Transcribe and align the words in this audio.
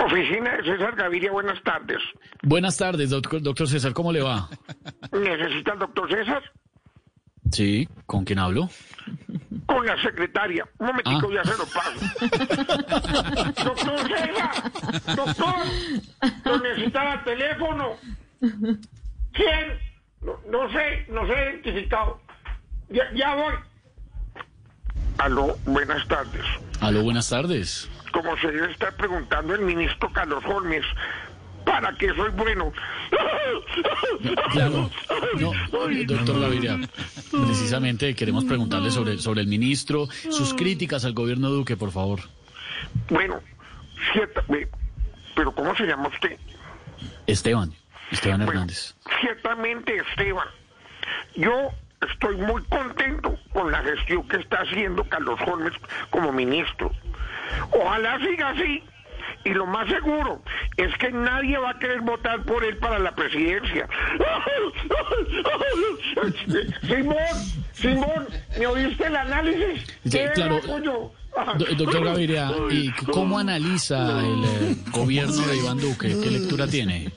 Oficina 0.00 0.56
de 0.56 0.62
César 0.64 0.94
Gaviria, 0.94 1.30
buenas 1.32 1.60
tardes. 1.64 1.98
Buenas 2.42 2.76
tardes, 2.76 3.10
doctor, 3.10 3.42
doctor 3.42 3.66
César, 3.68 3.92
¿cómo 3.92 4.12
le 4.12 4.22
va? 4.22 4.48
¿Necesita 5.12 5.72
al 5.72 5.78
doctor 5.80 6.08
César? 6.10 6.42
Sí, 7.50 7.88
¿con 8.06 8.24
quién 8.24 8.38
hablo? 8.38 8.68
Con 9.66 9.84
la 9.86 10.00
secretaria. 10.02 10.64
Un 10.78 10.86
momentico, 10.86 11.28
Ah. 11.30 11.34
ya 11.34 11.44
se 11.44 11.58
lo 11.58 11.66
paso. 11.66 13.64
doctor 13.64 14.00
César, 14.08 15.16
doctor, 15.16 15.54
lo 16.44 16.58
necesitaba 16.58 17.24
teléfono. 17.24 17.88
¿Quién? 19.32 19.78
No, 20.20 20.38
no 20.50 20.70
sé, 20.72 21.06
no 21.08 21.26
sé 21.26 21.32
identificado. 21.32 22.20
Ya, 22.90 23.02
ya 23.14 23.34
voy. 23.34 23.54
Aló, 25.18 25.56
buenas 25.66 26.06
tardes. 26.08 26.42
Aló, 26.80 27.02
buenas 27.02 27.28
tardes. 27.28 27.88
Como 28.12 28.36
se 28.38 28.48
debe 28.50 28.70
estar 28.72 28.94
preguntando 28.96 29.54
el 29.54 29.60
ministro 29.62 30.10
Carlos 30.12 30.42
Holmes, 30.46 30.84
¿para 31.64 31.92
qué 31.96 32.08
soy 32.14 32.30
bueno? 32.30 32.72
Claro, 34.52 34.90
no, 35.38 35.52
doctor 36.06 36.40
Gaviria, 36.40 36.78
precisamente 37.30 38.14
queremos 38.14 38.44
preguntarle 38.44 38.90
sobre, 38.90 39.18
sobre 39.18 39.42
el 39.42 39.46
ministro, 39.48 40.06
sus 40.30 40.54
críticas 40.54 41.04
al 41.04 41.12
gobierno 41.12 41.50
Duque, 41.50 41.76
por 41.76 41.90
favor. 41.90 42.20
Bueno, 43.10 43.40
cierta, 44.12 44.42
pero 45.34 45.52
¿cómo 45.52 45.74
se 45.76 45.84
llama 45.84 46.08
usted? 46.08 46.38
Esteban, 47.26 47.72
Esteban 48.10 48.38
Bueno, 48.38 48.52
Hernández. 48.52 48.94
ciertamente, 49.20 49.96
Esteban, 50.10 50.48
yo 51.36 51.70
estoy 52.00 52.36
muy 52.36 52.62
contento 52.64 53.38
con 53.52 53.70
la 53.70 53.82
gestión 53.82 54.26
que 54.28 54.36
está 54.38 54.58
haciendo 54.58 55.04
Carlos 55.04 55.38
Holmes 55.46 55.72
como 56.10 56.32
ministro. 56.32 56.92
Ojalá 57.72 58.18
siga 58.20 58.50
así. 58.50 58.82
Y 59.44 59.50
lo 59.50 59.66
más 59.66 59.88
seguro 59.88 60.42
es 60.76 60.94
que 60.98 61.10
nadie 61.12 61.56
va 61.58 61.70
a 61.70 61.78
querer 61.78 62.00
votar 62.00 62.42
por 62.44 62.64
él 62.64 62.76
para 62.78 62.98
la 62.98 63.14
presidencia. 63.14 63.88
Simón, 66.82 67.16
Simón, 67.72 68.28
¿me 68.58 68.66
oíste 68.66 69.06
el 69.06 69.16
análisis? 69.16 69.86
Sí, 70.04 70.10
¿Qué 70.10 70.30
claro. 70.34 70.60
doctor 71.76 72.04
Gaviria, 72.04 72.50
¿y 72.70 72.90
cómo 73.12 73.38
analiza 73.38 74.20
el 74.20 74.44
eh, 74.44 74.76
gobierno 74.92 75.46
de 75.46 75.56
Iván 75.56 75.78
Duque? 75.78 76.08
¿Qué 76.22 76.30
lectura 76.30 76.66
tiene? 76.66 77.12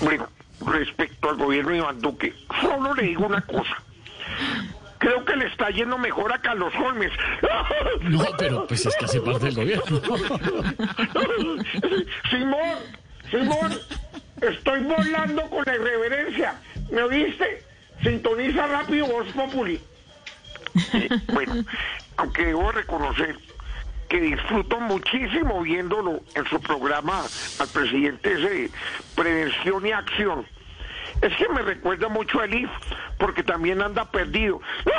Bueno, 0.00 0.28
respecto 0.66 1.30
al 1.30 1.36
gobierno 1.36 1.70
de 1.70 1.76
Iván 1.78 2.00
Duque, 2.00 2.34
solo 2.60 2.94
le 2.94 3.02
digo 3.04 3.26
una 3.26 3.40
cosa. 3.42 3.76
Creo 4.98 5.24
que 5.24 5.34
le 5.34 5.46
está 5.46 5.68
yendo 5.70 5.98
mejor 5.98 6.32
a 6.32 6.38
Carlos 6.38 6.72
Holmes. 6.76 7.10
No, 8.02 8.24
pero 8.38 8.66
pues 8.68 8.86
es 8.86 8.96
que 8.96 9.04
hace 9.04 9.20
parte 9.20 9.46
del 9.46 9.54
gobierno. 9.56 9.84
Simón, 12.30 12.78
Simón, 13.30 13.78
estoy 14.40 14.80
volando 14.84 15.42
con 15.50 15.64
la 15.66 15.74
irreverencia. 15.74 16.54
¿Me 16.90 17.02
oíste? 17.02 17.64
Sintoniza 18.02 18.66
rápido 18.68 19.06
Voz 19.06 19.26
Populi. 19.32 19.80
Eh, 20.94 21.08
bueno, 21.32 21.64
aunque 22.16 22.46
debo 22.46 22.70
reconocer 22.70 23.36
que 24.12 24.20
disfruto 24.20 24.78
muchísimo 24.78 25.62
viéndolo 25.62 26.20
en 26.34 26.44
su 26.44 26.60
programa 26.60 27.24
al 27.58 27.68
presidente 27.68 28.34
ese 28.34 28.70
Prevención 29.14 29.86
y 29.86 29.92
Acción. 29.92 30.46
Es 31.22 31.36
que 31.36 31.48
me 31.48 31.62
recuerda 31.62 32.08
mucho 32.08 32.40
a 32.40 32.44
Elif, 32.46 32.68
porque 33.18 33.42
también 33.44 33.80
anda 33.80 34.04
perdido. 34.10 34.60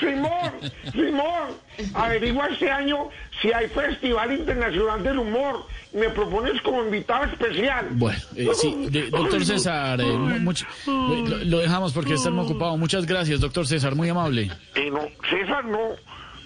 Simón, 0.00 0.52
Simón, 0.92 1.48
averigua 1.94 2.48
este 2.48 2.70
año 2.70 3.08
si 3.40 3.52
hay 3.52 3.68
Festival 3.68 4.32
Internacional 4.32 5.02
del 5.02 5.18
Humor. 5.18 5.66
Me 5.92 6.08
propones 6.10 6.60
como 6.62 6.84
invitado 6.84 7.24
especial. 7.24 7.88
Bueno, 7.92 8.18
eh, 8.36 8.48
sí, 8.54 8.86
de- 8.90 9.10
doctor 9.10 9.44
César, 9.44 10.00
eh, 10.00 10.04
mu- 10.04 10.38
mucho- 10.40 10.66
lo, 10.86 11.38
lo 11.44 11.58
dejamos 11.58 11.92
porque 11.92 12.14
está 12.14 12.30
muy 12.30 12.44
ocupado. 12.44 12.76
Muchas 12.76 13.06
gracias, 13.06 13.40
doctor 13.40 13.66
César, 13.66 13.94
muy 13.96 14.08
amable. 14.08 14.50
Eh, 14.76 14.90
no, 14.90 15.00
César 15.28 15.64
no. 15.64 15.78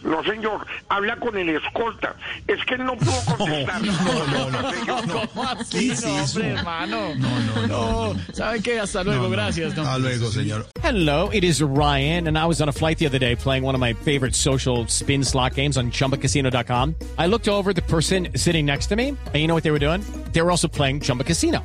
No, 0.04 0.22
señor, 0.22 0.66
habla 0.88 1.16
con 1.16 1.36
el 1.36 1.48
escolta. 1.48 2.14
Es 2.46 2.62
que 2.66 2.74
él 2.74 2.84
no 2.84 2.96
pudo 2.96 3.12
contestar. 3.38 3.80
¿Cómo 5.34 5.44
así? 5.44 5.92
No, 6.04 6.22
hombre, 6.22 6.48
hermano. 6.50 7.14
No, 7.16 7.28
no, 7.40 7.66
no. 8.14 8.20
¿Sabe 8.32 8.60
qué? 8.62 8.80
Hasta 8.80 9.02
luego, 9.02 9.30
gracias. 9.30 9.74
no. 9.76 9.82
Hasta 9.82 9.98
luego, 9.98 10.30
señor. 10.30 10.66
Hello, 10.82 11.30
it 11.32 11.42
is 11.44 11.62
Ryan, 11.62 12.28
and 12.28 12.36
I 12.38 12.44
was 12.46 12.60
on 12.60 12.68
a 12.68 12.72
flight 12.72 12.98
the 12.98 13.06
other 13.06 13.18
day 13.18 13.34
playing 13.34 13.64
one 13.64 13.74
of 13.74 13.80
my 13.80 13.94
favorite 13.94 14.34
social 14.34 14.86
spin 14.88 15.24
slot 15.24 15.54
games 15.54 15.76
on 15.78 15.90
chumbacasino.com. 15.90 16.94
I 17.18 17.26
looked 17.26 17.48
over 17.48 17.70
at 17.70 17.76
the 17.76 17.82
person 17.82 18.28
sitting 18.36 18.66
next 18.66 18.88
to 18.88 18.96
me, 18.96 19.08
and 19.08 19.34
you 19.34 19.46
know 19.46 19.54
what 19.54 19.62
they 19.64 19.70
were 19.70 19.78
doing? 19.78 20.02
They 20.32 20.42
were 20.42 20.50
also 20.50 20.68
playing 20.68 21.00
Chumba 21.00 21.24
Casino. 21.24 21.64